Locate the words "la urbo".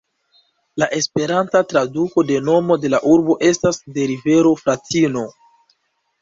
2.95-3.37